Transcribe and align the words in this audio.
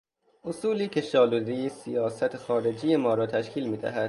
اصولی 0.43 0.87
که 0.87 1.01
شالودهی 1.01 1.69
سیاست 1.69 2.37
خارجی 2.37 2.95
ما 2.95 3.13
را 3.13 3.27
تشکیل 3.27 3.67
میدهد 3.69 3.99